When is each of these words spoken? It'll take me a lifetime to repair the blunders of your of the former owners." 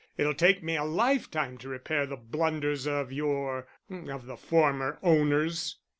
It'll 0.17 0.33
take 0.33 0.63
me 0.63 0.75
a 0.75 0.83
lifetime 0.83 1.59
to 1.59 1.69
repair 1.69 2.07
the 2.07 2.15
blunders 2.17 2.87
of 2.87 3.11
your 3.13 3.67
of 4.09 4.25
the 4.25 4.35
former 4.35 4.97
owners." 5.03 5.77